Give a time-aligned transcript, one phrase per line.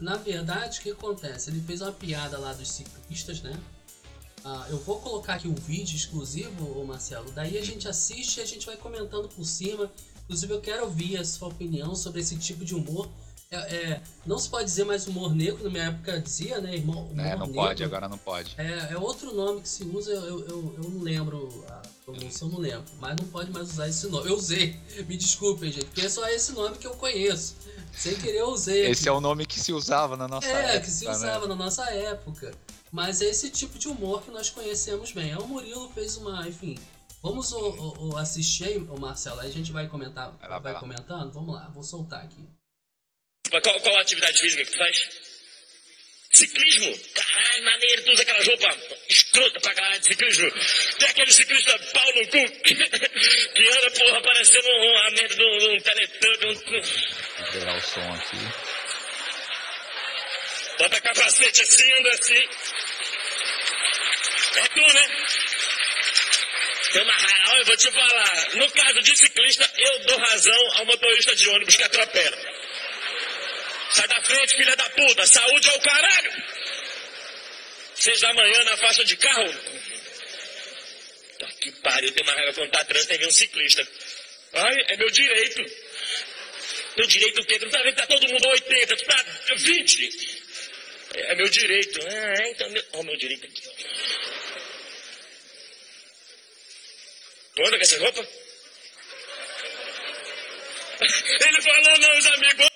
[0.00, 1.50] Na verdade, o que acontece?
[1.50, 3.58] Ele fez uma piada lá dos ciclistas, né?
[4.44, 7.30] Ah, eu vou colocar aqui um vídeo exclusivo, Marcelo.
[7.32, 9.90] Daí a gente assiste e a gente vai comentando por cima.
[10.24, 13.08] Inclusive, eu quero ouvir a sua opinião sobre esse tipo de humor.
[13.50, 17.08] É, é, não se pode dizer mais humor negro, na minha época dizia, né, irmão?
[17.12, 17.54] É, não negro.
[17.54, 18.54] pode, agora não pode.
[18.58, 22.50] É, é, outro nome que se usa, eu, eu, eu não lembro a pronúncia, eu
[22.50, 22.84] não lembro.
[23.00, 24.28] Mas não pode mais usar esse nome.
[24.28, 27.56] Eu usei, me desculpem, gente, porque é só esse nome que eu conheço.
[27.90, 28.90] Sem querer eu usei.
[28.90, 30.72] Esse é o nome que se usava na nossa é, época.
[30.74, 31.48] É, que se usava né?
[31.48, 32.52] na nossa época.
[32.92, 35.30] Mas é esse tipo de humor que nós conhecemos bem.
[35.30, 36.76] É o Murilo fez uma, enfim.
[37.22, 40.58] Vamos o, o, o assistir aí, o Marcelo, aí a gente vai comentar, vai, lá,
[40.58, 41.32] vai comentando.
[41.32, 42.46] Vamos lá, vou soltar aqui.
[43.50, 45.08] Qual, qual a atividade física que tu faz?
[46.30, 46.98] Ciclismo?
[47.14, 50.50] Caralho, maneiro, tu usa aquela roupa escrota pra caralho de ciclismo.
[50.98, 55.80] Tem aquele ciclista pau no cu que anda, porra, parecendo uma merda de um, um
[55.80, 56.54] teletubby.
[57.38, 58.36] Vou pegar o som aqui.
[60.78, 62.48] Bota capacete assim, anda assim.
[64.56, 65.08] É tu, né?
[66.92, 68.48] Tem uma real, eu vou te falar.
[68.54, 72.57] No caso de ciclista, eu dou razão ao motorista de ônibus que atropela.
[73.98, 75.26] Sai da frente, filha da puta.
[75.26, 76.32] Saúde é o caralho.
[77.96, 79.52] Seis da manhã na faixa de carro.
[81.40, 83.88] Tá que pariu, tem uma regra quando tá trânsito, que um ciclista.
[84.52, 85.64] Ai, é meu direito.
[86.96, 87.58] Meu direito o quê?
[87.58, 89.24] Tu não tá vendo que tá todo mundo a 80, tu tá
[89.56, 90.42] 20.
[91.14, 91.98] É meu direito.
[92.06, 92.84] Ah, é, então, meu...
[92.92, 93.62] Ó, meu direito aqui.
[97.56, 98.28] Tu anda com essa roupa?
[101.48, 102.67] Ele falou, não, os amigos.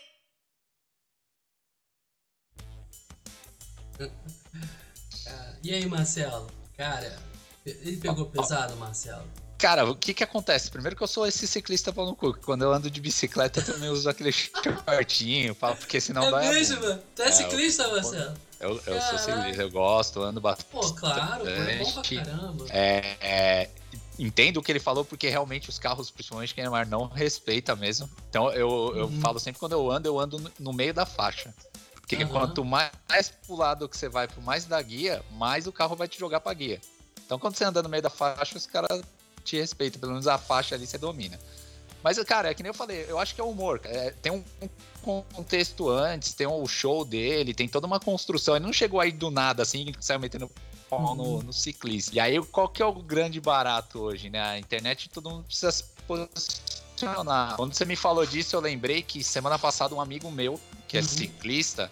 [5.62, 6.48] E aí, Marcelo?
[6.76, 7.16] Cara,
[7.64, 9.24] ele pegou pesado, Marcelo?
[9.62, 10.68] Cara, o que que acontece?
[10.68, 13.64] Primeiro que eu sou esse ciclista pau no cu, quando eu ando de bicicleta eu
[13.64, 16.98] também uso aquele shortinho, porque senão é dói mesmo?
[17.14, 18.34] Tu é, é ciclista, eu, Marcelo?
[18.58, 20.68] Eu, eu sou ciclista, eu gosto, ando bastante.
[20.72, 22.66] Pô, claro, é bom pra caramba.
[22.70, 23.70] É, é,
[24.18, 27.76] entendo o que ele falou, porque realmente os carros, principalmente quem é mar, não respeita
[27.76, 28.10] mesmo.
[28.28, 29.20] Então eu, eu uhum.
[29.20, 31.54] falo sempre quando eu ando, eu ando no meio da faixa.
[32.02, 32.30] Porque uhum.
[32.30, 32.90] quanto mais
[33.46, 36.40] pro lado que você vai, pro mais da guia, mais o carro vai te jogar
[36.40, 36.80] pra guia.
[37.24, 39.02] Então quando você anda no meio da faixa, os caras
[39.42, 41.38] te respeitam, pelo menos a faixa ali você domina.
[42.02, 43.80] Mas, cara, é que nem eu falei, eu acho que é humor.
[43.84, 48.56] É, tem um, um, contexto antes, tem o um show dele, tem toda uma construção.
[48.56, 50.50] Ele não chegou aí do nada, assim, saiu metendo
[50.90, 51.42] pau no, uhum.
[51.42, 52.14] no ciclista.
[52.14, 54.40] E aí, qual que é o grande barato hoje, né?
[54.40, 57.56] A internet, todo mundo precisa se posicionar.
[57.56, 60.58] Quando você me falou disso, eu lembrei que semana passada um amigo meu,
[60.92, 61.08] que é uhum.
[61.08, 61.90] ciclista,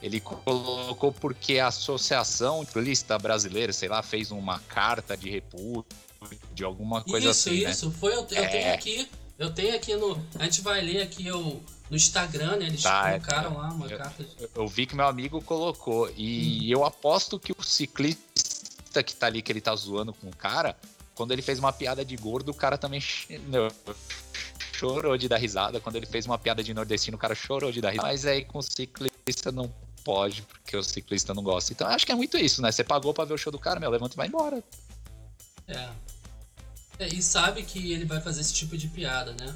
[0.00, 5.84] ele colocou porque a Associação Ciclista Brasileira, sei lá, fez uma carta de repúdio,
[6.54, 7.58] de alguma coisa isso, assim.
[7.58, 7.88] Isso, isso.
[7.90, 7.94] Né?
[8.00, 8.46] Foi, eu, eu é...
[8.46, 9.08] tenho aqui.
[9.38, 10.18] Eu tenho aqui no.
[10.38, 12.66] A gente vai ler aqui eu, no Instagram, né?
[12.66, 14.24] Eles tá, colocaram é, lá uma eu, carta.
[14.24, 14.48] De...
[14.54, 16.10] Eu vi que meu amigo colocou.
[16.16, 16.78] E hum.
[16.78, 20.74] eu aposto que o ciclista que tá ali, que ele tá zoando com o cara,
[21.14, 23.02] quando ele fez uma piada de gordo, o cara também.
[24.78, 25.80] Chorou de dar risada.
[25.80, 28.08] Quando ele fez uma piada de nordestino, o cara chorou de dar risada.
[28.08, 29.72] Mas aí com o ciclista não
[30.04, 31.72] pode, porque o ciclista não gosta.
[31.72, 32.70] Então acho que é muito isso, né?
[32.70, 34.62] Você pagou pra ver o show do cara, meu, levanta e vai embora.
[35.66, 35.88] É.
[37.00, 39.54] é e sabe que ele vai fazer esse tipo de piada, né?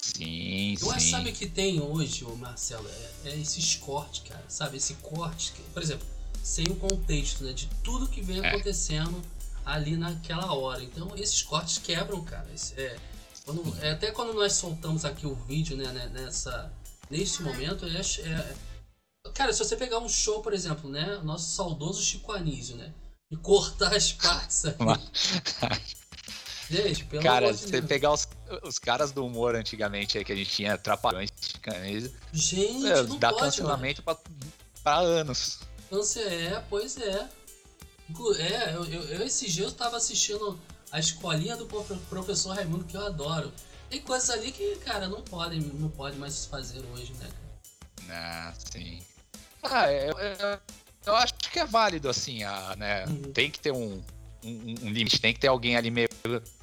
[0.00, 1.10] Sim, Eu sim.
[1.10, 2.88] sabe que tem hoje, o Marcelo,
[3.24, 4.44] é, é esses cortes, cara.
[4.48, 6.06] Sabe, esse corte, que, por exemplo,
[6.42, 7.52] sem o contexto, né?
[7.52, 8.48] De tudo que vem é.
[8.48, 9.20] acontecendo
[9.64, 10.82] ali naquela hora.
[10.82, 12.46] Então esses cortes quebram, cara.
[12.76, 12.96] É,
[13.44, 16.72] quando, é, até quando nós soltamos aqui o vídeo, né, né nessa,
[17.10, 18.54] nesse momento, é, é
[19.32, 21.18] Cara, se você pegar um show, por exemplo, né?
[21.22, 22.92] Nosso saudoso Chico Anísio, né?
[23.30, 24.84] E cortar as partes aqui.
[26.70, 28.28] gente, pelo Cara, se você pegar os,
[28.62, 32.12] os caras do humor antigamente aí que a gente tinha trapalhões de.
[32.32, 34.16] Gente, meu, não dá pode, cancelamento pra,
[34.82, 35.60] pra anos.
[35.88, 37.28] Câncer é, pois é.
[38.38, 40.60] É, eu, eu, eu esses dias eu tava assistindo
[40.94, 41.66] a escolinha do
[42.08, 43.52] professor Raimundo, que eu adoro.
[43.90, 47.28] Tem coisas ali que, cara, não podem, não pode mais se fazer hoje, né,
[48.08, 49.02] Ah, sim.
[49.60, 50.60] Ah, eu, eu, é, é,
[51.06, 53.04] eu, acho que é válido, assim, a, né?
[53.06, 53.32] Uhum.
[53.32, 54.00] Tem que ter um,
[54.44, 56.08] um, um, limite, tem que ter alguém ali meio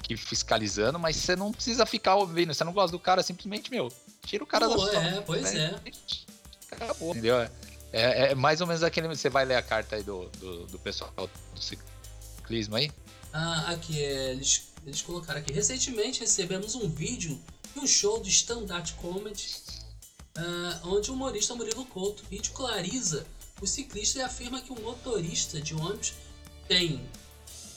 [0.02, 2.54] que fiscalizando, mas você não precisa ficar ouvindo.
[2.54, 3.92] Você não gosta do cara, simplesmente, meu,
[4.24, 5.04] tira o cara Pô, da sua.
[5.04, 5.78] É, pois né?
[5.84, 6.74] é.
[6.74, 7.38] Acabou, entendeu?
[7.38, 7.50] É,
[7.92, 9.08] é, é, mais ou menos aquele.
[9.08, 12.90] Você vai ler a carta aí do, do, do pessoal do ciclismo aí?
[13.32, 15.52] Ah, aqui, é, eles, eles colocaram aqui.
[15.52, 17.40] Recentemente recebemos um vídeo
[17.74, 19.48] de um show de stand-up comedy
[20.36, 23.26] uh, onde o humorista Murilo Couto ridiculariza
[23.60, 26.14] o ciclista e afirma que o motorista de ônibus
[26.66, 27.08] tem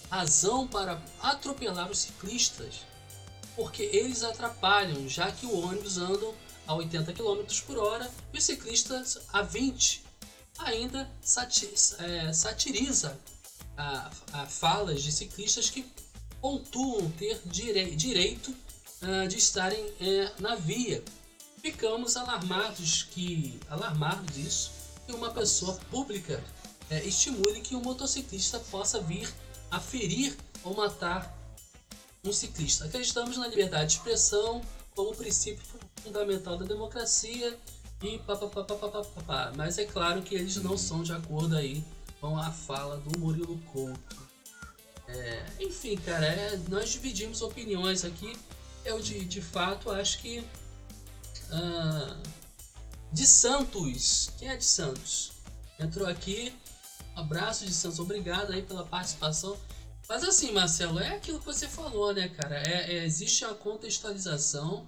[0.10, 2.82] razão para atropelar os ciclistas,
[3.56, 6.34] porque eles atrapalham, já que o ônibus andam
[6.68, 10.04] a 80 km por hora e os ciclistas a 20.
[10.58, 11.12] Ainda
[12.00, 13.20] é, satiriza
[13.78, 15.86] a, a falas de ciclistas que
[16.42, 18.54] pontuam ter direi direito
[19.02, 21.04] uh, de estarem uh, na via.
[21.62, 24.72] Ficamos alarmados que alarmados disso
[25.06, 26.44] que uma pessoa pública
[26.92, 29.32] uh, estimule que um motociclista possa vir
[29.72, 31.36] a ferir ou matar
[32.24, 32.86] um ciclista.
[32.86, 34.62] Acreditamos na liberdade de expressão
[34.96, 35.64] como princípio
[36.02, 37.58] fundamental da democracia
[38.02, 39.52] e papapá.
[39.56, 41.84] Mas é claro que eles não são de acordo aí
[42.26, 44.28] com a fala do Murilo Couto.
[45.08, 48.36] É, enfim, cara, é, nós dividimos opiniões aqui.
[48.84, 50.40] Eu, de, de fato, acho que.
[51.52, 52.18] Uh,
[53.12, 54.32] de Santos.
[54.40, 55.34] Quem é de Santos?
[55.80, 56.52] Entrou aqui.
[57.16, 58.00] Abraço de Santos.
[58.00, 59.56] Obrigado aí pela participação.
[60.10, 62.58] Mas assim, Marcelo, é aquilo que você falou, né, cara?
[62.68, 64.88] É, é existe a contextualização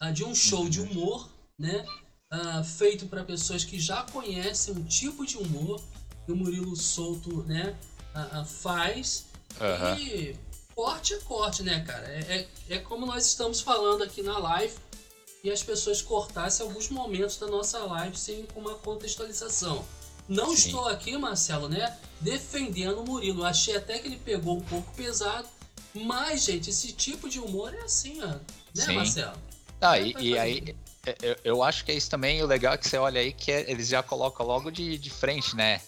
[0.00, 1.28] uh, de um show de humor,
[1.58, 1.84] né?
[2.32, 5.82] Uh, feito para pessoas que já conhecem um tipo de humor
[6.26, 7.74] que o Murilo Souto, né,
[8.46, 9.24] faz
[9.60, 9.98] Uhum.
[9.98, 10.36] E
[10.74, 12.06] corte é corte, né, cara?
[12.08, 14.74] É, é, é, como nós estamos falando aqui na live
[15.42, 19.84] e as pessoas cortassem alguns momentos da nossa live sem uma contextualização.
[20.28, 20.66] Não Sim.
[20.66, 23.44] estou aqui, Marcelo, né, defendendo o Murilo.
[23.44, 25.48] Achei até que ele pegou um pouco pesado,
[25.94, 28.26] mas, gente, esse tipo de humor é assim, ó.
[28.26, 28.40] Né,
[28.74, 28.94] Sim.
[28.94, 29.36] Marcelo?
[29.80, 30.76] Ah, e, e aí,
[31.22, 32.42] eu, eu, acho que é isso também.
[32.42, 35.10] O legal é que você olha aí que é, eles já colocam logo de, de
[35.10, 35.80] frente, né?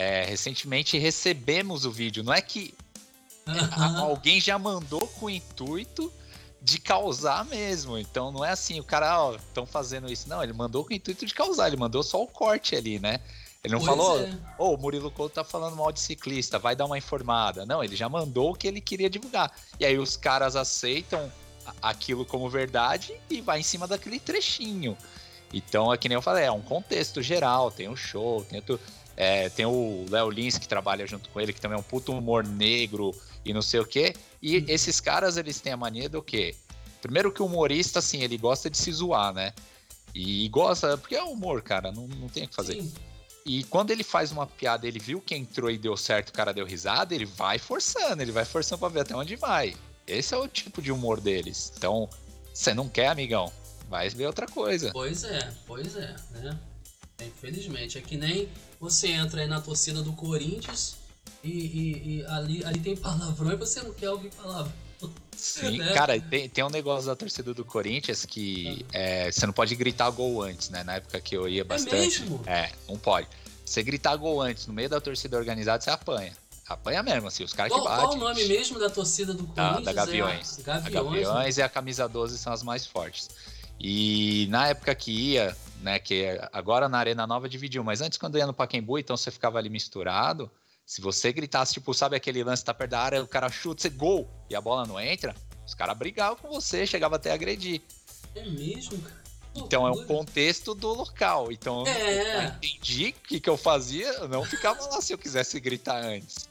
[0.00, 2.22] É, recentemente recebemos o vídeo.
[2.22, 2.72] Não é que
[3.48, 3.98] Uhum.
[4.04, 6.12] Alguém já mandou com o intuito
[6.60, 7.96] de causar mesmo.
[7.96, 10.28] Então não é assim, o cara, ó, estão fazendo isso.
[10.28, 13.20] Não, ele mandou com o intuito de causar, ele mandou só o corte ali, né?
[13.64, 14.22] Ele não pois falou, é.
[14.22, 14.38] ô, é.
[14.58, 17.64] oh, o Murilo Couto tá falando mal de ciclista, vai dar uma informada.
[17.64, 19.50] Não, ele já mandou o que ele queria divulgar.
[19.80, 21.32] E aí os caras aceitam
[21.82, 24.96] aquilo como verdade e vai em cima daquele trechinho.
[25.52, 28.60] Então, é que nem eu falei, é um contexto geral, tem o um show, tem,
[28.60, 28.78] tu,
[29.20, 32.12] é, tem o Léo Lins que trabalha junto com ele, que também é um puto
[32.12, 33.12] humor negro,
[33.44, 34.14] e não sei o quê.
[34.40, 34.64] E uhum.
[34.68, 36.54] esses caras, eles têm a mania do quê?
[37.02, 39.52] Primeiro que o humorista, assim, ele gosta de se zoar, né?
[40.14, 42.80] E gosta, porque é humor, cara, não, não tem o que fazer.
[42.80, 42.92] Sim.
[43.44, 46.54] E quando ele faz uma piada, ele viu que entrou e deu certo, o cara
[46.54, 49.74] deu risada, ele vai forçando, ele vai forçando pra ver até onde vai.
[50.06, 51.72] Esse é o tipo de humor deles.
[51.76, 52.08] Então,
[52.54, 53.52] você não quer, amigão?
[53.88, 54.92] Vai ver outra coisa.
[54.92, 56.56] Pois é, pois é, né?
[57.22, 57.98] Infelizmente.
[57.98, 58.48] É que nem
[58.80, 60.96] você entra aí na torcida do Corinthians
[61.42, 64.72] e, e, e ali, ali tem palavrão e você não quer ouvir palavrão.
[65.36, 65.92] Sim, né?
[65.92, 68.98] cara, tem, tem um negócio da torcida do Corinthians que ah.
[68.98, 70.82] é, você não pode gritar gol antes, né?
[70.84, 71.94] Na época que eu ia é bastante.
[71.96, 72.42] É, mesmo?
[72.46, 73.28] é não pode.
[73.64, 76.32] Você gritar gol antes no meio da torcida organizada, você apanha.
[76.66, 78.06] Apanha mesmo, assim, os caras que batem.
[78.06, 79.84] Qual o nome mesmo da torcida do Corinthians?
[79.84, 80.58] Da, da Gaviões.
[80.58, 81.62] É a, Gaviões, a Gaviões né?
[81.62, 83.30] e a Camisa 12 são as mais fortes.
[83.80, 88.38] E na época que ia, né, que agora na Arena Nova dividiu, mas antes quando
[88.38, 90.50] ia no Pacaembu, então você ficava ali misturado,
[90.84, 93.90] se você gritasse, tipo, sabe aquele lance tá perto da área, o cara chuta, você
[93.90, 95.34] gol, e a bola não entra,
[95.66, 97.82] os caras brigavam com você, chegava até a agredir.
[98.34, 99.18] É mesmo, cara?
[99.54, 101.50] Então é um contexto do local.
[101.50, 102.36] Então é.
[102.36, 106.02] eu entendi o que, que eu fazia, eu não ficava lá se eu quisesse gritar
[106.02, 106.48] antes.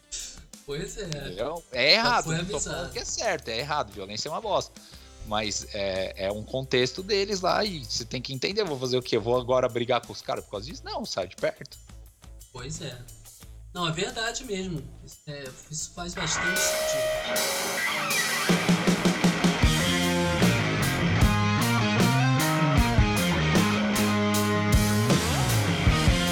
[0.65, 1.05] Pois é.
[1.05, 1.63] Entendeu?
[1.71, 4.79] É errado, não tô falando que é certo, é errado, violência é uma bosta.
[5.27, 9.01] Mas é, é um contexto deles lá e você tem que entender, vou fazer o
[9.01, 9.17] quê?
[9.17, 10.81] Vou agora brigar com os caras por causa disso?
[10.85, 11.77] Não, sai de perto.
[12.51, 12.97] Pois é.
[13.73, 14.81] Não, é verdade mesmo.
[15.27, 18.56] É, isso faz bastante sentido.